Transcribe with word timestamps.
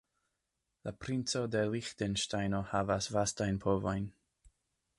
La 0.87 0.93
Princo 1.03 1.41
de 1.55 1.61
Liĥtenŝtejno 1.73 2.63
havas 2.71 3.11
vastajn 3.19 3.61
povojn. 3.67 4.09